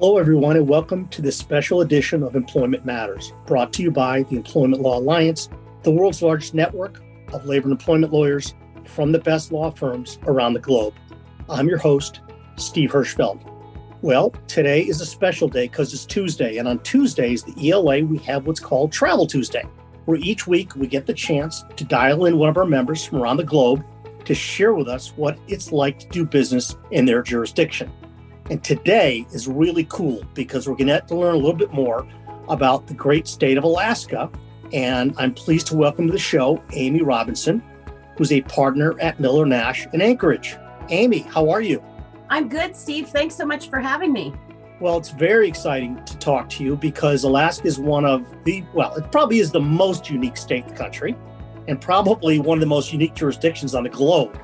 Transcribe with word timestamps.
Hello, 0.00 0.16
everyone, 0.16 0.56
and 0.56 0.66
welcome 0.66 1.06
to 1.08 1.20
this 1.20 1.36
special 1.36 1.82
edition 1.82 2.22
of 2.22 2.34
Employment 2.34 2.86
Matters, 2.86 3.34
brought 3.44 3.70
to 3.74 3.82
you 3.82 3.90
by 3.90 4.22
the 4.22 4.36
Employment 4.36 4.80
Law 4.80 4.98
Alliance, 4.98 5.50
the 5.82 5.90
world's 5.90 6.22
largest 6.22 6.54
network 6.54 7.02
of 7.34 7.44
labor 7.44 7.64
and 7.64 7.72
employment 7.72 8.10
lawyers 8.10 8.54
from 8.86 9.12
the 9.12 9.18
best 9.18 9.52
law 9.52 9.70
firms 9.70 10.18
around 10.22 10.54
the 10.54 10.58
globe. 10.58 10.94
I'm 11.50 11.68
your 11.68 11.76
host, 11.76 12.20
Steve 12.56 12.90
Hirschfeld. 12.90 13.42
Well, 14.00 14.30
today 14.48 14.80
is 14.80 15.02
a 15.02 15.06
special 15.06 15.48
day 15.48 15.68
because 15.68 15.92
it's 15.92 16.06
Tuesday, 16.06 16.56
and 16.56 16.66
on 16.66 16.78
Tuesdays, 16.78 17.42
the 17.42 17.70
ELA, 17.70 18.02
we 18.02 18.16
have 18.20 18.46
what's 18.46 18.58
called 18.58 18.92
Travel 18.92 19.26
Tuesday, 19.26 19.66
where 20.06 20.16
each 20.16 20.46
week 20.46 20.74
we 20.76 20.86
get 20.86 21.04
the 21.04 21.12
chance 21.12 21.62
to 21.76 21.84
dial 21.84 22.24
in 22.24 22.38
one 22.38 22.48
of 22.48 22.56
our 22.56 22.64
members 22.64 23.04
from 23.04 23.18
around 23.18 23.36
the 23.36 23.44
globe 23.44 23.84
to 24.24 24.34
share 24.34 24.72
with 24.72 24.88
us 24.88 25.12
what 25.16 25.38
it's 25.46 25.72
like 25.72 25.98
to 25.98 26.08
do 26.08 26.24
business 26.24 26.74
in 26.90 27.04
their 27.04 27.20
jurisdiction. 27.20 27.92
And 28.50 28.64
today 28.64 29.24
is 29.32 29.46
really 29.46 29.84
cool 29.84 30.24
because 30.34 30.68
we're 30.68 30.74
going 30.74 30.88
to, 30.88 31.00
to 31.00 31.14
learn 31.14 31.36
a 31.36 31.38
little 31.38 31.54
bit 31.54 31.72
more 31.72 32.04
about 32.48 32.88
the 32.88 32.94
great 32.94 33.28
state 33.28 33.56
of 33.56 33.62
Alaska. 33.62 34.28
And 34.72 35.14
I'm 35.18 35.32
pleased 35.32 35.68
to 35.68 35.76
welcome 35.76 36.08
to 36.08 36.12
the 36.12 36.18
show 36.18 36.60
Amy 36.72 37.00
Robinson, 37.00 37.62
who's 38.16 38.32
a 38.32 38.40
partner 38.42 38.98
at 39.00 39.20
Miller 39.20 39.46
Nash 39.46 39.86
in 39.92 40.02
Anchorage. 40.02 40.56
Amy, 40.88 41.20
how 41.20 41.48
are 41.48 41.60
you? 41.60 41.80
I'm 42.28 42.48
good, 42.48 42.74
Steve. 42.74 43.08
Thanks 43.08 43.36
so 43.36 43.46
much 43.46 43.70
for 43.70 43.78
having 43.78 44.12
me. 44.12 44.34
Well, 44.80 44.98
it's 44.98 45.10
very 45.10 45.46
exciting 45.46 46.04
to 46.04 46.18
talk 46.18 46.48
to 46.50 46.64
you 46.64 46.74
because 46.74 47.22
Alaska 47.22 47.68
is 47.68 47.78
one 47.78 48.04
of 48.04 48.26
the, 48.44 48.64
well, 48.74 48.96
it 48.96 49.12
probably 49.12 49.38
is 49.38 49.52
the 49.52 49.60
most 49.60 50.10
unique 50.10 50.36
state 50.36 50.64
in 50.64 50.70
the 50.70 50.76
country 50.76 51.14
and 51.68 51.80
probably 51.80 52.40
one 52.40 52.58
of 52.58 52.60
the 52.60 52.66
most 52.66 52.92
unique 52.92 53.14
jurisdictions 53.14 53.76
on 53.76 53.84
the 53.84 53.90
globe. 53.90 54.36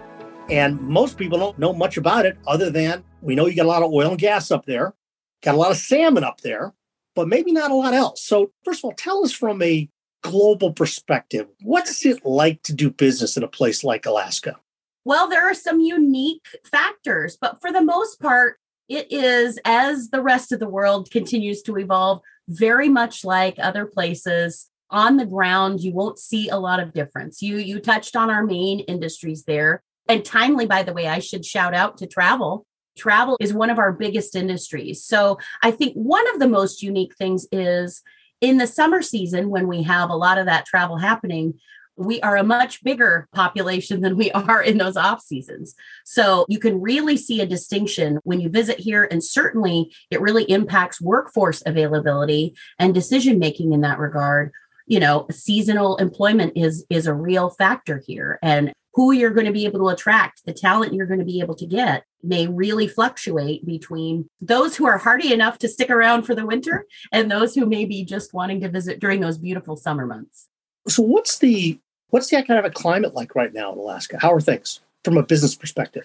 And 0.48 0.80
most 0.80 1.18
people 1.18 1.38
don't 1.38 1.58
know 1.58 1.72
much 1.72 1.96
about 1.96 2.24
it 2.24 2.38
other 2.46 2.70
than 2.70 3.02
we 3.20 3.34
know 3.34 3.46
you 3.46 3.56
got 3.56 3.66
a 3.66 3.68
lot 3.68 3.82
of 3.82 3.92
oil 3.92 4.10
and 4.10 4.18
gas 4.18 4.50
up 4.50 4.64
there, 4.64 4.94
got 5.42 5.54
a 5.54 5.58
lot 5.58 5.72
of 5.72 5.76
salmon 5.76 6.22
up 6.22 6.40
there, 6.42 6.72
but 7.16 7.28
maybe 7.28 7.50
not 7.52 7.70
a 7.70 7.74
lot 7.74 7.94
else. 7.94 8.22
So, 8.22 8.52
first 8.64 8.80
of 8.80 8.84
all, 8.84 8.92
tell 8.92 9.24
us 9.24 9.32
from 9.32 9.60
a 9.62 9.88
global 10.22 10.72
perspective, 10.72 11.48
what's 11.62 12.06
it 12.06 12.24
like 12.24 12.62
to 12.62 12.72
do 12.72 12.90
business 12.90 13.36
in 13.36 13.42
a 13.42 13.48
place 13.48 13.82
like 13.82 14.06
Alaska? 14.06 14.56
Well, 15.04 15.28
there 15.28 15.48
are 15.48 15.54
some 15.54 15.80
unique 15.80 16.46
factors, 16.64 17.36
but 17.40 17.60
for 17.60 17.72
the 17.72 17.82
most 17.82 18.20
part, 18.20 18.58
it 18.88 19.10
is 19.10 19.58
as 19.64 20.10
the 20.10 20.22
rest 20.22 20.52
of 20.52 20.60
the 20.60 20.68
world 20.68 21.10
continues 21.10 21.62
to 21.62 21.76
evolve, 21.76 22.20
very 22.48 22.88
much 22.88 23.24
like 23.24 23.56
other 23.58 23.84
places 23.86 24.68
on 24.90 25.16
the 25.16 25.26
ground 25.26 25.80
you 25.80 25.92
won't 25.92 26.18
see 26.18 26.48
a 26.48 26.56
lot 26.56 26.78
of 26.78 26.92
difference 26.92 27.42
you 27.42 27.56
you 27.56 27.80
touched 27.80 28.14
on 28.14 28.30
our 28.30 28.44
main 28.44 28.80
industries 28.80 29.44
there 29.44 29.82
and 30.08 30.24
timely 30.24 30.66
by 30.66 30.82
the 30.82 30.92
way 30.92 31.06
i 31.06 31.18
should 31.18 31.44
shout 31.44 31.74
out 31.74 31.98
to 31.98 32.06
travel 32.06 32.66
travel 32.96 33.36
is 33.40 33.52
one 33.54 33.70
of 33.70 33.78
our 33.78 33.92
biggest 33.92 34.34
industries. 34.34 35.04
So 35.04 35.38
I 35.62 35.70
think 35.70 35.94
one 35.94 36.28
of 36.32 36.40
the 36.40 36.48
most 36.48 36.82
unique 36.82 37.14
things 37.16 37.46
is 37.52 38.02
in 38.40 38.56
the 38.56 38.66
summer 38.66 39.02
season 39.02 39.50
when 39.50 39.68
we 39.68 39.82
have 39.82 40.10
a 40.10 40.16
lot 40.16 40.38
of 40.38 40.46
that 40.46 40.66
travel 40.66 40.96
happening, 40.96 41.54
we 41.96 42.20
are 42.20 42.36
a 42.36 42.44
much 42.44 42.84
bigger 42.84 43.26
population 43.34 44.02
than 44.02 44.16
we 44.16 44.30
are 44.32 44.62
in 44.62 44.76
those 44.78 44.96
off 44.96 45.22
seasons. 45.22 45.74
So 46.04 46.44
you 46.48 46.58
can 46.58 46.80
really 46.80 47.16
see 47.16 47.40
a 47.40 47.46
distinction 47.46 48.18
when 48.24 48.40
you 48.40 48.50
visit 48.50 48.78
here. 48.78 49.08
And 49.10 49.24
certainly 49.24 49.94
it 50.10 50.20
really 50.20 50.44
impacts 50.44 51.00
workforce 51.00 51.62
availability 51.64 52.54
and 52.78 52.92
decision 52.92 53.38
making 53.38 53.72
in 53.72 53.80
that 53.82 53.98
regard. 53.98 54.52
You 54.86 55.00
know, 55.00 55.26
seasonal 55.30 55.96
employment 55.96 56.52
is 56.54 56.84
is 56.90 57.06
a 57.06 57.14
real 57.14 57.50
factor 57.50 58.00
here. 58.06 58.38
And 58.40 58.72
who 58.96 59.12
you're 59.12 59.30
going 59.30 59.46
to 59.46 59.52
be 59.52 59.66
able 59.66 59.78
to 59.78 59.88
attract, 59.88 60.44
the 60.46 60.54
talent 60.54 60.94
you're 60.94 61.06
going 61.06 61.20
to 61.20 61.24
be 61.24 61.40
able 61.40 61.54
to 61.54 61.66
get 61.66 62.04
may 62.22 62.46
really 62.46 62.88
fluctuate 62.88 63.64
between 63.64 64.26
those 64.40 64.74
who 64.74 64.86
are 64.86 64.96
hardy 64.96 65.34
enough 65.34 65.58
to 65.58 65.68
stick 65.68 65.90
around 65.90 66.22
for 66.22 66.34
the 66.34 66.46
winter 66.46 66.86
and 67.12 67.30
those 67.30 67.54
who 67.54 67.66
may 67.66 67.84
be 67.84 68.02
just 68.04 68.32
wanting 68.32 68.58
to 68.58 68.70
visit 68.70 68.98
during 68.98 69.20
those 69.20 69.36
beautiful 69.36 69.76
summer 69.76 70.06
months. 70.06 70.48
So 70.88 71.02
what's 71.02 71.38
the 71.38 71.78
what's 72.08 72.30
the 72.30 72.36
economic 72.38 72.72
climate 72.72 73.14
like 73.14 73.34
right 73.34 73.52
now 73.52 73.70
in 73.70 73.78
Alaska? 73.78 74.16
How 74.18 74.32
are 74.32 74.40
things 74.40 74.80
from 75.04 75.18
a 75.18 75.22
business 75.22 75.54
perspective? 75.54 76.04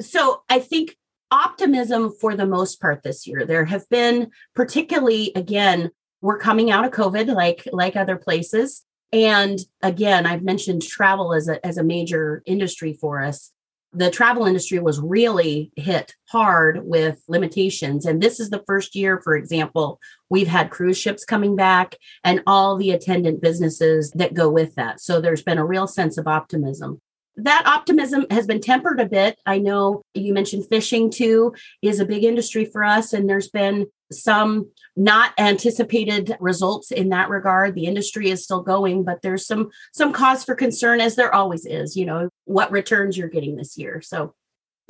So 0.00 0.42
I 0.50 0.58
think 0.58 0.96
optimism 1.30 2.12
for 2.20 2.34
the 2.34 2.46
most 2.46 2.80
part 2.80 3.04
this 3.04 3.24
year. 3.24 3.46
There 3.46 3.66
have 3.66 3.88
been 3.88 4.32
particularly 4.56 5.30
again 5.36 5.92
we're 6.22 6.38
coming 6.38 6.70
out 6.70 6.84
of 6.84 6.92
covid 6.92 7.34
like 7.34 7.68
like 7.72 7.96
other 7.96 8.16
places 8.16 8.84
and 9.12 9.58
again, 9.82 10.26
I've 10.26 10.42
mentioned 10.42 10.82
travel 10.82 11.34
as 11.34 11.48
a, 11.48 11.64
as 11.64 11.76
a 11.76 11.84
major 11.84 12.42
industry 12.46 12.94
for 12.94 13.22
us. 13.22 13.52
The 13.94 14.10
travel 14.10 14.46
industry 14.46 14.78
was 14.78 15.00
really 15.00 15.70
hit 15.76 16.14
hard 16.30 16.86
with 16.86 17.22
limitations. 17.28 18.06
And 18.06 18.22
this 18.22 18.40
is 18.40 18.48
the 18.48 18.64
first 18.66 18.94
year, 18.94 19.20
for 19.20 19.36
example, 19.36 20.00
we've 20.30 20.48
had 20.48 20.70
cruise 20.70 20.96
ships 20.96 21.26
coming 21.26 21.56
back 21.56 21.96
and 22.24 22.42
all 22.46 22.76
the 22.76 22.92
attendant 22.92 23.42
businesses 23.42 24.10
that 24.12 24.32
go 24.32 24.48
with 24.48 24.74
that. 24.76 25.00
So 25.00 25.20
there's 25.20 25.42
been 25.42 25.58
a 25.58 25.66
real 25.66 25.86
sense 25.86 26.16
of 26.16 26.26
optimism 26.26 27.02
that 27.36 27.66
optimism 27.66 28.26
has 28.30 28.46
been 28.46 28.60
tempered 28.60 29.00
a 29.00 29.08
bit. 29.08 29.38
I 29.46 29.58
know 29.58 30.02
you 30.14 30.34
mentioned 30.34 30.66
fishing 30.68 31.10
too 31.10 31.54
is 31.80 32.00
a 32.00 32.04
big 32.04 32.24
industry 32.24 32.64
for 32.64 32.84
us, 32.84 33.12
and 33.12 33.28
there's 33.28 33.48
been 33.48 33.86
some 34.12 34.70
not 34.96 35.32
anticipated 35.38 36.36
results 36.40 36.90
in 36.90 37.08
that 37.10 37.28
regard. 37.28 37.74
The 37.74 37.86
industry 37.86 38.30
is 38.30 38.44
still 38.44 38.62
going, 38.62 39.04
but 39.04 39.22
there's 39.22 39.46
some 39.46 39.70
some 39.92 40.12
cause 40.12 40.44
for 40.44 40.54
concern, 40.54 41.00
as 41.00 41.16
there 41.16 41.34
always 41.34 41.66
is. 41.66 41.96
You 41.96 42.06
know 42.06 42.28
what 42.44 42.70
returns 42.70 43.16
you're 43.16 43.28
getting 43.28 43.56
this 43.56 43.76
year. 43.76 44.00
So, 44.00 44.34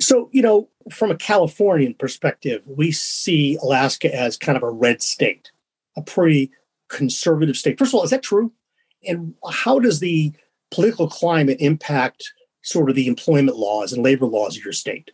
so 0.01 0.29
you 0.31 0.41
know, 0.41 0.69
from 0.91 1.11
a 1.11 1.17
Californian 1.17 1.93
perspective, 1.93 2.61
we 2.65 2.91
see 2.91 3.57
Alaska 3.61 4.13
as 4.13 4.37
kind 4.37 4.57
of 4.57 4.63
a 4.63 4.71
red 4.71 5.01
state, 5.01 5.51
a 5.95 6.01
pretty 6.01 6.51
conservative 6.89 7.57
state. 7.57 7.79
First 7.79 7.91
of 7.91 7.95
all, 7.95 8.03
is 8.03 8.11
that 8.11 8.23
true? 8.23 8.51
And 9.05 9.33
how 9.51 9.79
does 9.79 9.99
the 9.99 10.33
political 10.71 11.07
climate 11.07 11.57
impact 11.59 12.33
sort 12.61 12.89
of 12.89 12.95
the 12.95 13.07
employment 13.07 13.57
laws 13.57 13.93
and 13.93 14.03
labor 14.03 14.25
laws 14.25 14.57
of 14.57 14.63
your 14.63 14.73
state? 14.73 15.11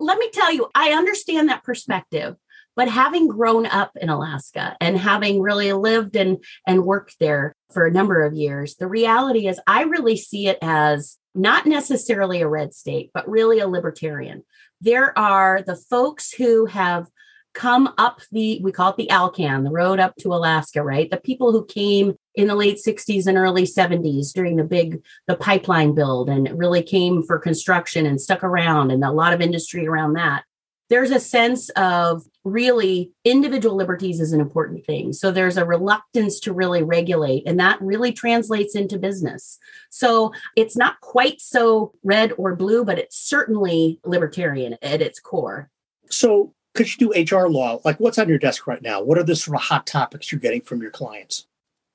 Let 0.00 0.18
me 0.18 0.28
tell 0.32 0.52
you, 0.52 0.68
I 0.74 0.90
understand 0.90 1.48
that 1.48 1.64
perspective. 1.64 2.36
But 2.76 2.88
having 2.88 3.28
grown 3.28 3.66
up 3.66 3.92
in 4.00 4.08
Alaska 4.08 4.76
and 4.80 4.98
having 4.98 5.40
really 5.40 5.72
lived 5.72 6.16
and, 6.16 6.42
and 6.66 6.84
worked 6.84 7.16
there 7.20 7.54
for 7.72 7.86
a 7.86 7.92
number 7.92 8.24
of 8.24 8.34
years, 8.34 8.76
the 8.76 8.88
reality 8.88 9.46
is 9.46 9.60
I 9.66 9.82
really 9.82 10.16
see 10.16 10.48
it 10.48 10.58
as 10.60 11.16
not 11.34 11.66
necessarily 11.66 12.42
a 12.42 12.48
red 12.48 12.74
state, 12.74 13.10
but 13.12 13.28
really 13.28 13.60
a 13.60 13.68
libertarian. 13.68 14.44
There 14.80 15.16
are 15.18 15.62
the 15.62 15.76
folks 15.76 16.32
who 16.32 16.66
have 16.66 17.08
come 17.54 17.94
up 17.98 18.20
the 18.32 18.60
we 18.62 18.72
call 18.72 18.90
it 18.90 18.96
the 18.96 19.08
alcan 19.10 19.62
the 19.62 19.70
road 19.70 20.00
up 20.00 20.14
to 20.16 20.34
alaska 20.34 20.82
right 20.82 21.08
the 21.10 21.16
people 21.16 21.52
who 21.52 21.64
came 21.64 22.14
in 22.34 22.48
the 22.48 22.54
late 22.54 22.80
60s 22.84 23.28
and 23.28 23.38
early 23.38 23.62
70s 23.62 24.32
during 24.32 24.56
the 24.56 24.64
big 24.64 25.00
the 25.28 25.36
pipeline 25.36 25.94
build 25.94 26.28
and 26.28 26.50
really 26.58 26.82
came 26.82 27.22
for 27.22 27.38
construction 27.38 28.06
and 28.06 28.20
stuck 28.20 28.42
around 28.42 28.90
and 28.90 29.04
a 29.04 29.12
lot 29.12 29.32
of 29.32 29.40
industry 29.40 29.86
around 29.86 30.14
that 30.14 30.42
there's 30.90 31.12
a 31.12 31.20
sense 31.20 31.70
of 31.70 32.24
really 32.44 33.10
individual 33.24 33.74
liberties 33.74 34.20
is 34.20 34.32
an 34.32 34.40
important 34.40 34.84
thing 34.84 35.12
so 35.12 35.30
there's 35.30 35.56
a 35.56 35.64
reluctance 35.64 36.38
to 36.38 36.52
really 36.52 36.82
regulate 36.82 37.42
and 37.46 37.58
that 37.58 37.80
really 37.80 38.12
translates 38.12 38.74
into 38.74 38.98
business 38.98 39.58
so 39.90 40.32
it's 40.54 40.76
not 40.76 41.00
quite 41.00 41.40
so 41.40 41.92
red 42.02 42.32
or 42.36 42.54
blue 42.54 42.84
but 42.84 42.98
it's 42.98 43.16
certainly 43.16 43.98
libertarian 44.04 44.76
at 44.82 45.00
its 45.00 45.18
core 45.18 45.70
so 46.10 46.52
could 46.74 46.88
you 46.92 47.12
do 47.12 47.36
HR 47.36 47.48
law? 47.48 47.80
Like 47.84 47.98
what's 48.00 48.18
on 48.18 48.28
your 48.28 48.38
desk 48.38 48.66
right 48.66 48.82
now? 48.82 49.00
What 49.00 49.16
are 49.16 49.22
the 49.22 49.36
sort 49.36 49.56
of 49.56 49.62
hot 49.62 49.86
topics 49.86 50.30
you're 50.30 50.40
getting 50.40 50.60
from 50.60 50.82
your 50.82 50.90
clients? 50.90 51.46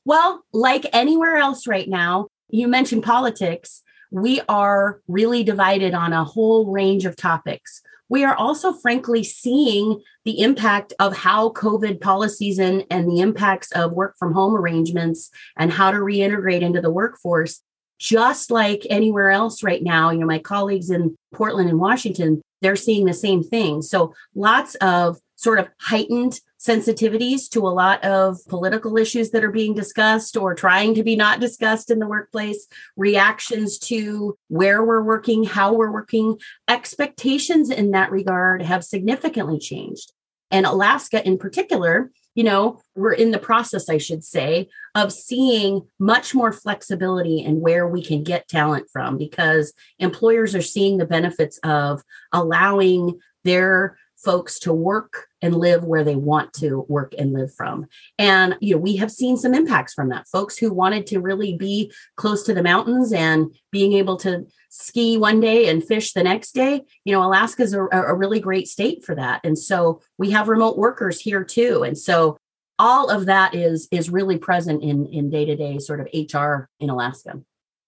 Well, 0.06 0.44
like 0.54 0.86
anywhere 0.94 1.36
else 1.36 1.68
right 1.68 1.88
now, 1.88 2.28
you 2.50 2.68
mentioned 2.68 3.04
politics. 3.04 3.84
We 4.12 4.42
are 4.50 5.02
really 5.08 5.44
divided 5.44 5.94
on 5.94 6.14
a 6.14 6.24
whole 6.24 6.72
range 6.72 7.06
of 7.06 7.16
topics. 7.16 7.82
We 8.10 8.24
are 8.26 8.36
also, 8.36 8.74
frankly, 8.74 9.24
seeing 9.24 10.02
the 10.26 10.42
impact 10.42 10.94
of 11.00 11.16
how 11.16 11.50
COVID 11.52 12.02
policies 12.02 12.60
and, 12.60 12.86
and 12.90 13.10
the 13.10 13.20
impacts 13.20 13.72
of 13.72 13.94
work 13.94 14.16
from 14.18 14.34
home 14.34 14.56
arrangements 14.56 15.30
and 15.58 15.72
how 15.72 15.92
to 15.92 15.98
reintegrate 15.98 16.62
into 16.62 16.82
the 16.82 16.92
workforce 16.92 17.62
just 18.00 18.50
like 18.50 18.88
anywhere 18.90 19.30
else 19.30 19.62
right 19.62 19.84
now 19.84 20.10
you 20.10 20.20
know 20.20 20.26
my 20.26 20.40
colleagues 20.40 20.90
in 20.90 21.18
portland 21.34 21.70
and 21.70 21.82
washington 21.82 22.42
they're 22.62 22.76
seeing 22.76 23.06
the 23.06 23.14
same 23.14 23.44
thing. 23.44 23.82
So 23.82 24.14
lots 24.36 24.76
of 24.76 25.20
sort 25.36 25.60
of 25.60 25.70
heightened 25.80 26.40
sensitivities 26.60 27.50
to 27.50 27.60
a 27.60 27.70
lot 27.70 28.04
of 28.04 28.38
political 28.48 28.98
issues 28.98 29.32
that 29.32 29.44
are 29.44 29.52
being 29.52 29.74
discussed 29.74 30.36
or 30.36 30.54
trying 30.54 30.94
to 30.96 31.04
be 31.04 31.16
not 31.16 31.40
discussed 31.40 31.90
in 31.90 32.00
the 32.00 32.08
workplace, 32.08 32.68
reactions 32.98 33.80
to 33.80 34.38
where 34.50 34.84
we're 34.84 35.04
working, 35.04 35.44
how 35.44 35.74
we're 35.74 35.92
working, 35.92 36.38
expectations 36.68 37.70
in 37.70 37.92
that 37.92 38.12
regard 38.12 38.62
have 38.62 38.84
significantly 38.84 39.58
changed. 39.58 40.12
And 40.52 40.66
Alaska 40.66 41.26
in 41.26 41.38
particular 41.38 42.12
you 42.36 42.46
know, 42.46 42.80
we're 42.96 43.12
in 43.12 43.32
the 43.32 43.40
process, 43.40 43.90
I 43.90 43.98
should 43.98 44.24
say, 44.24 44.70
of 44.96 45.12
seeing 45.12 45.82
much 46.00 46.34
more 46.34 46.54
flexibility 46.54 47.40
in 47.40 47.60
where 47.60 47.88
we 47.88 48.02
can 48.02 48.24
get 48.24 48.48
talent 48.48 48.88
from 48.94 49.18
because 49.18 49.74
employers 49.98 50.56
are 50.56 50.62
seeing 50.62 50.98
the 50.98 51.06
benefits 51.06 51.58
of 51.64 52.02
allowing 52.32 53.20
their 53.44 53.98
folks 54.16 54.60
to 54.60 54.74
work 54.74 55.28
and 55.42 55.56
live 55.56 55.84
where 55.84 56.04
they 56.04 56.16
want 56.16 56.54
to 56.54 56.86
work 56.88 57.14
and 57.18 57.34
live 57.34 57.54
from. 57.54 57.88
And 58.18 58.56
you 58.60 58.76
know, 58.76 58.82
we 58.82 58.96
have 58.98 59.12
seen 59.12 59.38
some 59.38 59.54
impacts 59.54 59.94
from 59.94 60.10
that. 60.10 60.28
Folks 60.28 60.58
who 60.58 60.74
wanted 60.74 61.08
to 61.08 61.20
really 61.20 61.56
be 61.56 61.92
close 62.16 62.44
to 62.44 62.54
the 62.54 62.64
mountains 62.64 63.14
and 63.14 63.54
being 63.72 63.94
able 63.94 64.18
to 64.18 64.46
ski 64.70 65.18
one 65.18 65.40
day 65.40 65.68
and 65.68 65.84
fish 65.84 66.14
the 66.14 66.24
next 66.24 66.52
day, 66.52 66.82
you 67.06 67.14
know, 67.14 67.24
Alaska 67.24 67.64
is 67.64 67.74
a, 67.74 67.84
a 67.92 68.14
really 68.14 68.40
great 68.40 68.68
state 68.68 69.04
for 69.04 69.16
that. 69.16 69.42
And 69.44 69.58
so 69.58 70.02
we 70.18 70.32
have 70.32 70.48
remote 70.48 70.78
workers 70.78 71.20
here 71.20 71.44
too. 71.44 71.84
And 71.84 71.98
so 71.98 72.38
all 72.78 73.10
of 73.10 73.26
that 73.26 73.54
is 73.54 73.88
is 73.92 74.10
really 74.10 74.38
present 74.38 74.82
in 74.82 75.06
in 75.08 75.30
day-to-day 75.30 75.80
sort 75.80 76.00
of 76.00 76.08
HR 76.14 76.70
in 76.80 76.90
Alaska. 76.90 77.42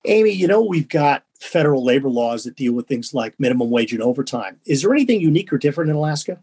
Amy, 0.06 0.32
you 0.32 0.48
know, 0.48 0.62
we've 0.64 0.90
got 0.90 1.24
federal 1.40 1.84
labor 1.84 2.10
laws 2.10 2.44
that 2.44 2.56
deal 2.56 2.74
with 2.74 2.88
things 2.88 3.14
like 3.14 3.40
minimum 3.40 3.70
wage 3.70 3.94
and 3.94 4.02
overtime. 4.02 4.60
Is 4.66 4.82
there 4.82 4.94
anything 4.94 5.22
unique 5.22 5.54
or 5.54 5.58
different 5.58 5.90
in 5.90 5.96
Alaska? 5.96 6.40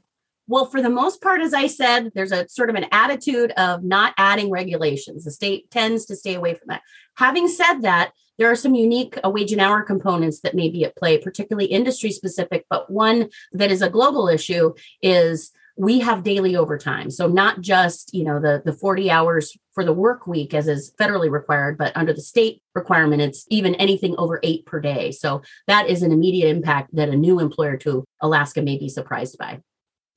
Well, 0.48 0.64
for 0.64 0.80
the 0.80 0.88
most 0.88 1.20
part, 1.20 1.42
as 1.42 1.52
I 1.52 1.66
said, 1.66 2.10
there's 2.14 2.32
a 2.32 2.48
sort 2.48 2.70
of 2.70 2.76
an 2.76 2.86
attitude 2.90 3.52
of 3.52 3.84
not 3.84 4.14
adding 4.16 4.50
regulations. 4.50 5.24
The 5.24 5.30
state 5.30 5.70
tends 5.70 6.06
to 6.06 6.16
stay 6.16 6.34
away 6.34 6.54
from 6.54 6.68
that. 6.68 6.80
Having 7.16 7.48
said 7.48 7.80
that, 7.82 8.12
there 8.38 8.50
are 8.50 8.56
some 8.56 8.74
unique 8.74 9.18
uh, 9.22 9.28
wage 9.28 9.52
and 9.52 9.60
hour 9.60 9.82
components 9.82 10.40
that 10.40 10.54
may 10.54 10.70
be 10.70 10.84
at 10.84 10.96
play, 10.96 11.18
particularly 11.18 11.66
industry 11.66 12.10
specific, 12.10 12.64
but 12.70 12.90
one 12.90 13.28
that 13.52 13.70
is 13.70 13.82
a 13.82 13.90
global 13.90 14.28
issue 14.28 14.72
is 15.02 15.50
we 15.76 16.00
have 16.00 16.24
daily 16.24 16.56
overtime 16.56 17.08
so 17.08 17.28
not 17.28 17.60
just 17.60 18.12
you 18.12 18.24
know 18.24 18.40
the 18.40 18.60
the 18.64 18.72
40 18.72 19.12
hours 19.12 19.56
for 19.72 19.84
the 19.84 19.92
work 19.92 20.26
week 20.26 20.52
as 20.52 20.66
is 20.66 20.92
federally 21.00 21.30
required 21.30 21.78
but 21.78 21.96
under 21.96 22.12
the 22.12 22.20
state 22.20 22.60
requirement 22.74 23.22
it's 23.22 23.46
even 23.48 23.76
anything 23.76 24.16
over 24.18 24.40
8 24.42 24.66
per 24.66 24.80
day 24.80 25.12
so 25.12 25.40
that 25.68 25.88
is 25.88 26.02
an 26.02 26.10
immediate 26.10 26.48
impact 26.48 26.96
that 26.96 27.10
a 27.10 27.16
new 27.16 27.38
employer 27.38 27.76
to 27.76 28.04
Alaska 28.20 28.60
may 28.60 28.76
be 28.76 28.88
surprised 28.88 29.38
by 29.38 29.60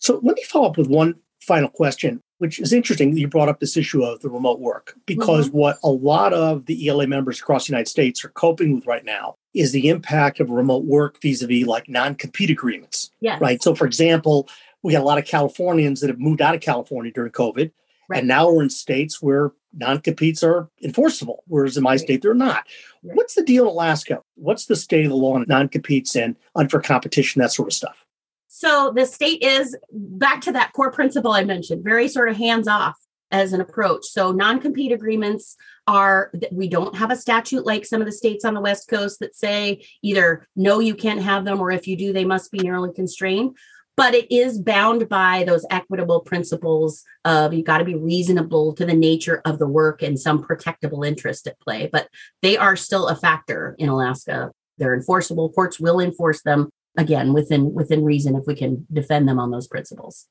so 0.02 0.20
let 0.24 0.36
me 0.36 0.44
follow 0.44 0.68
up 0.68 0.78
with 0.78 0.88
one 0.88 1.16
final 1.42 1.70
question 1.70 2.22
which 2.38 2.60
is 2.60 2.74
interesting 2.74 3.12
that 3.12 3.20
you 3.20 3.28
brought 3.28 3.50
up 3.50 3.60
this 3.60 3.78
issue 3.78 4.04
of 4.04 4.20
the 4.22 4.30
remote 4.30 4.60
work 4.60 4.96
because 5.06 5.48
mm-hmm. 5.48 5.58
what 5.58 5.80
a 5.84 5.90
lot 5.90 6.34
of 6.34 6.66
the 6.66 6.88
ELA 6.88 7.08
members 7.08 7.40
across 7.40 7.68
the 7.68 7.72
United 7.72 7.88
States 7.88 8.24
are 8.26 8.30
coping 8.30 8.76
with 8.76 8.86
right 8.86 9.06
now 9.06 9.36
is 9.54 9.72
the 9.72 9.90
impact 9.90 10.40
of 10.40 10.50
remote 10.50 10.84
work 10.84 11.22
vis-a-vis 11.22 11.66
like 11.66 11.90
non-compete 11.90 12.50
agreements 12.50 13.12
yes. 13.22 13.42
right 13.42 13.64
so 13.64 13.74
for 13.74 13.86
example 13.86 14.48
we 14.84 14.94
got 14.94 15.02
a 15.02 15.06
lot 15.06 15.18
of 15.18 15.26
Californians 15.26 16.02
that 16.02 16.10
have 16.10 16.20
moved 16.20 16.42
out 16.42 16.56
of 16.56 16.62
California 16.62 17.12
during 17.12 17.32
COVID. 17.32 17.72
Right. 18.10 18.20
And 18.20 18.28
now 18.28 18.50
we're 18.50 18.64
in 18.64 18.70
states 18.70 19.22
where 19.22 19.52
non-competes 19.74 20.44
are 20.44 20.70
enforceable, 20.84 21.44
whereas 21.48 21.78
in 21.78 21.84
my 21.84 21.92
right. 21.92 22.00
state 22.00 22.22
they're 22.22 22.34
not. 22.34 22.66
Right. 23.04 23.16
What's 23.16 23.36
the 23.36 23.44
deal 23.44 23.64
in 23.64 23.70
Alaska? 23.70 24.22
What's 24.36 24.66
the 24.66 24.76
state 24.76 25.06
of 25.06 25.12
the 25.12 25.16
law 25.16 25.36
on 25.36 25.46
non-competes 25.48 26.16
and 26.16 26.36
unfair 26.56 26.82
competition, 26.82 27.40
that 27.42 27.54
sort 27.54 27.70
of 27.70 27.74
stuff? 27.74 28.06
So 28.54 28.92
the 28.94 29.06
state 29.06 29.42
is 29.42 29.78
back 29.94 30.42
to 30.42 30.52
that 30.52 30.74
core 30.74 30.92
principle 30.92 31.32
I 31.32 31.46
mentioned, 31.46 31.86
very 31.86 32.10
sort 32.10 32.28
of 32.28 32.36
hands 32.36 32.68
off 32.68 32.98
as 33.32 33.54
an 33.54 33.62
approach. 33.62 34.06
So 34.08 34.34
non-compete 34.34 34.92
agreements 34.92 35.56
are 35.88 36.34
we 36.52 36.68
don't 36.68 36.98
have 36.98 37.12
a 37.12 37.16
statute 37.16 37.66
like 37.66 37.86
some 37.86 38.02
of 38.02 38.08
the 38.08 38.12
states 38.12 38.44
on 38.44 38.54
the 38.54 38.60
west 38.60 38.90
coast 38.90 39.22
that 39.22 39.38
say 39.38 39.86
either 40.02 40.46
no 40.58 40.80
you 40.80 40.96
can't 40.96 41.22
have 41.22 41.46
them 41.46 41.62
or 41.62 41.72
if 41.72 41.88
you 41.88 41.96
do 41.96 42.12
they 42.12 42.26
must 42.26 42.52
be 42.52 42.60
narrowly 42.60 42.94
constrained 42.94 43.56
but 43.96 44.14
it 44.14 44.30
is 44.30 44.60
bound 44.60 45.08
by 45.08 45.46
those 45.46 45.66
equitable 45.70 46.20
principles 46.20 47.04
of 47.24 47.54
you've 47.54 47.66
got 47.66 47.78
to 47.78 47.86
be 47.86 47.96
reasonable 47.96 48.74
to 48.74 48.86
the 48.86 48.94
nature 48.94 49.42
of 49.46 49.60
the 49.60 49.68
work 49.68 50.02
and 50.02 50.20
some 50.20 50.44
protectable 50.44 51.08
interest 51.08 51.48
at 51.48 51.60
play. 51.60 51.90
But 51.92 52.10
they 52.42 52.58
are 52.58 52.76
still 52.76 53.08
a 53.08 53.16
factor 53.16 53.76
in 53.78 53.90
Alaska. 53.90 54.52
They're 54.78 54.96
enforceable. 54.96 55.52
Courts 55.52 55.80
will 55.80 56.00
enforce 56.00 56.42
them 56.42 56.70
again 56.98 57.34
within 57.34 57.74
within 57.74 58.04
reason 58.04 58.36
if 58.36 58.46
we 58.46 58.56
can 58.56 58.86
defend 58.92 59.28
them 59.28 59.40
on 59.40 59.52
those 59.52 59.68
principles. 59.68 60.28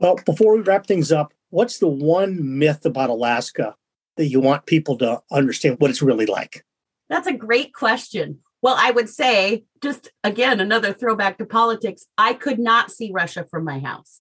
Well, 0.00 0.16
before 0.26 0.56
we 0.56 0.62
wrap 0.62 0.86
things 0.86 1.12
up, 1.12 1.32
what's 1.50 1.78
the 1.78 1.88
one 1.88 2.58
myth 2.58 2.84
about 2.84 3.10
Alaska 3.10 3.76
that 4.16 4.26
you 4.26 4.40
want 4.40 4.66
people 4.66 4.96
to 4.98 5.22
understand 5.30 5.76
what 5.78 5.90
it's 5.90 6.02
really 6.02 6.26
like? 6.26 6.64
That's 7.08 7.26
a 7.26 7.32
great 7.32 7.74
question. 7.74 8.40
Well, 8.62 8.76
I 8.78 8.90
would 8.90 9.08
say, 9.08 9.64
just 9.82 10.10
again, 10.24 10.58
another 10.58 10.92
throwback 10.92 11.38
to 11.38 11.44
politics. 11.44 12.06
I 12.16 12.34
could 12.34 12.58
not 12.58 12.90
see 12.90 13.10
Russia 13.12 13.46
from 13.50 13.64
my 13.64 13.78
house. 13.78 14.20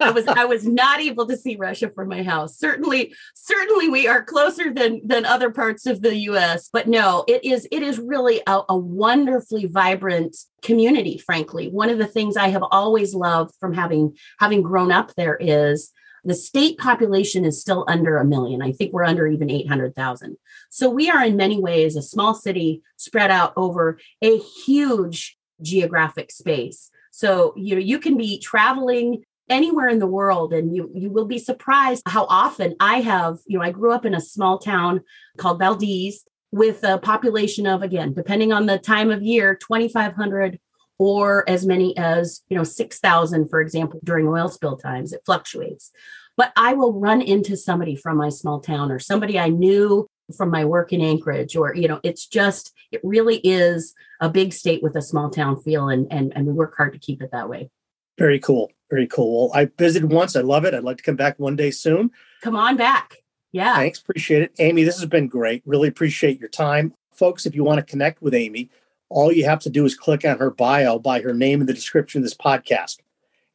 I 0.00 0.10
was 0.10 0.26
I 0.26 0.44
was 0.44 0.66
not 0.66 1.00
able 1.00 1.26
to 1.26 1.36
see 1.36 1.56
Russia 1.56 1.90
from 1.90 2.08
my 2.08 2.22
house. 2.22 2.58
Certainly, 2.58 3.14
certainly 3.34 3.88
we 3.88 4.06
are 4.06 4.22
closer 4.22 4.72
than 4.72 5.00
than 5.06 5.24
other 5.24 5.50
parts 5.50 5.86
of 5.86 6.02
the 6.02 6.16
US, 6.30 6.68
but 6.72 6.88
no, 6.88 7.24
it 7.28 7.44
is 7.44 7.66
it 7.70 7.82
is 7.82 7.98
really 7.98 8.40
a, 8.46 8.62
a 8.68 8.76
wonderfully 8.76 9.66
vibrant 9.66 10.36
community, 10.62 11.18
frankly. 11.18 11.68
One 11.68 11.90
of 11.90 11.98
the 11.98 12.06
things 12.06 12.36
I 12.36 12.48
have 12.48 12.64
always 12.70 13.14
loved 13.14 13.54
from 13.60 13.74
having 13.74 14.16
having 14.38 14.62
grown 14.62 14.92
up 14.92 15.14
there 15.14 15.36
is 15.40 15.92
the 16.24 16.34
state 16.34 16.78
population 16.78 17.44
is 17.44 17.60
still 17.60 17.84
under 17.86 18.16
a 18.16 18.24
million. 18.24 18.62
I 18.62 18.72
think 18.72 18.92
we're 18.92 19.04
under 19.04 19.26
even 19.26 19.50
800,000. 19.50 20.36
So 20.70 20.88
we 20.88 21.10
are 21.10 21.22
in 21.22 21.36
many 21.36 21.60
ways 21.60 21.96
a 21.96 22.02
small 22.02 22.34
city 22.34 22.82
spread 22.96 23.30
out 23.30 23.52
over 23.56 23.98
a 24.22 24.38
huge 24.38 25.36
geographic 25.60 26.32
space. 26.32 26.90
So 27.14 27.52
you 27.56 27.76
know 27.76 27.80
you 27.80 28.00
can 28.00 28.16
be 28.16 28.40
traveling 28.40 29.22
anywhere 29.48 29.86
in 29.86 30.00
the 30.00 30.06
world 30.06 30.52
and 30.52 30.74
you 30.74 30.90
you 30.92 31.10
will 31.10 31.26
be 31.26 31.38
surprised 31.38 32.02
how 32.06 32.26
often 32.28 32.74
I 32.80 33.02
have, 33.02 33.38
you 33.46 33.56
know, 33.56 33.64
I 33.64 33.70
grew 33.70 33.92
up 33.92 34.04
in 34.04 34.14
a 34.14 34.20
small 34.20 34.58
town 34.58 35.00
called 35.38 35.60
Valdez 35.60 36.24
with 36.50 36.82
a 36.82 36.98
population 36.98 37.68
of 37.68 37.82
again, 37.82 38.14
depending 38.14 38.52
on 38.52 38.66
the 38.66 38.78
time 38.78 39.12
of 39.12 39.22
year, 39.22 39.54
2500 39.54 40.58
or 40.98 41.48
as 41.48 41.64
many 41.64 41.96
as 41.96 42.40
you 42.48 42.56
know 42.56 42.64
6000 42.64 43.48
for 43.48 43.60
example 43.60 44.00
during 44.02 44.26
oil 44.26 44.48
spill 44.48 44.76
times. 44.76 45.12
It 45.12 45.22
fluctuates. 45.24 45.92
But 46.36 46.52
i 46.56 46.72
will 46.72 46.98
run 46.98 47.22
into 47.22 47.56
somebody 47.56 47.94
from 47.94 48.16
my 48.16 48.28
small 48.28 48.58
town 48.58 48.90
or 48.90 48.98
somebody 48.98 49.38
i 49.38 49.50
knew 49.50 50.08
from 50.36 50.50
my 50.50 50.64
work 50.64 50.92
in 50.92 51.00
anchorage 51.00 51.56
or 51.56 51.74
you 51.74 51.86
know 51.86 52.00
it's 52.02 52.26
just 52.26 52.72
it 52.92 53.00
really 53.04 53.36
is 53.44 53.94
a 54.20 54.28
big 54.28 54.52
state 54.52 54.82
with 54.82 54.96
a 54.96 55.02
small 55.02 55.30
town 55.30 55.60
feel 55.60 55.88
and 55.88 56.06
and, 56.10 56.32
and 56.34 56.46
we 56.46 56.52
work 56.52 56.74
hard 56.76 56.92
to 56.92 56.98
keep 56.98 57.22
it 57.22 57.30
that 57.32 57.48
way. 57.48 57.70
Very 58.18 58.38
cool 58.38 58.70
very 58.90 59.06
cool. 59.06 59.48
Well 59.48 59.60
i 59.60 59.70
visited 59.78 60.10
once 60.10 60.36
i 60.36 60.40
love 60.40 60.64
it 60.64 60.74
i'd 60.74 60.84
like 60.84 60.98
to 60.98 61.02
come 61.02 61.16
back 61.16 61.38
one 61.38 61.56
day 61.56 61.70
soon. 61.70 62.10
Come 62.42 62.56
on 62.56 62.76
back 62.76 63.16
yeah. 63.52 63.76
Thanks 63.76 64.00
appreciate 64.00 64.42
it. 64.42 64.52
Amy 64.58 64.84
this 64.84 64.98
has 64.98 65.08
been 65.08 65.28
great 65.28 65.62
really 65.66 65.88
appreciate 65.88 66.40
your 66.40 66.48
time. 66.48 66.94
Folks 67.12 67.46
if 67.46 67.54
you 67.54 67.64
want 67.64 67.78
to 67.78 67.84
connect 67.84 68.22
with 68.22 68.34
amy 68.34 68.70
all 69.10 69.30
you 69.30 69.44
have 69.44 69.60
to 69.60 69.70
do 69.70 69.84
is 69.84 69.94
click 69.94 70.24
on 70.24 70.38
her 70.38 70.50
bio 70.50 70.98
by 70.98 71.20
her 71.20 71.34
name 71.34 71.60
in 71.60 71.66
the 71.66 71.74
description 71.74 72.20
of 72.20 72.24
this 72.24 72.34
podcast. 72.34 72.98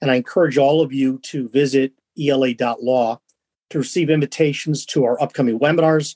And 0.02 0.10
I 0.10 0.16
encourage 0.16 0.58
all 0.58 0.82
of 0.82 0.94
you 0.94 1.18
to 1.24 1.50
visit 1.50 1.94
ela.law 2.18 3.20
to 3.70 3.78
receive 3.78 4.10
invitations 4.10 4.86
to 4.88 5.04
our 5.04 5.22
upcoming 5.22 5.60
webinars, 5.60 6.16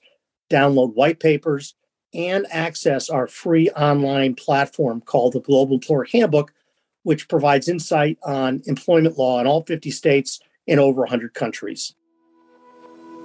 download 0.50 0.94
white 0.94 1.20
papers, 1.20 1.76
and 2.14 2.46
access 2.52 3.10
our 3.10 3.28
free 3.28 3.70
online 3.72 4.36
platform 4.36 5.02
called 5.02 5.34
the 5.34 5.42
Global 5.42 5.76
Employer 5.76 6.06
Handbook, 6.12 6.54
which 7.04 7.28
provides 7.28 7.68
insight 7.68 8.18
on 8.24 8.62
employment 8.66 9.18
law 9.18 9.40
in 9.40 9.48
all 9.48 9.64
50 9.64 9.90
states 9.92 10.40
and 10.68 10.80
over 10.80 11.02
100 11.02 11.34
countries. 11.34 11.96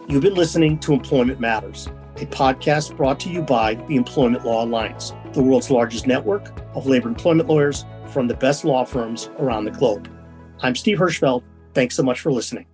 You've 0.09 0.23
been 0.23 0.35
listening 0.35 0.79
to 0.81 0.95
Employment 0.95 1.39
Matters 1.39 1.89
a 2.23 2.27
podcast 2.27 2.97
brought 2.97 3.21
to 3.21 3.31
you 3.31 3.43
by 3.43 3.75
the 3.75 3.95
Employment 3.95 4.45
Law 4.45 4.65
Alliance, 4.65 5.13
the 5.33 5.43
world's 5.43 5.71
largest 5.71 6.07
network 6.07 6.51
of 6.75 6.87
labor 6.87 7.09
employment 7.09 7.49
lawyers 7.49 7.85
from 8.09 8.27
the 8.27 8.35
best 8.35 8.65
law 8.65 8.85
firms 8.85 9.31
around 9.39 9.65
the 9.65 9.71
globe. 9.71 10.11
I'm 10.61 10.75
Steve 10.75 10.99
Hirschfeld. 10.99 11.45
Thanks 11.75 11.95
so 11.95 12.03
much 12.03 12.21
for 12.21 12.33
listening. 12.33 12.67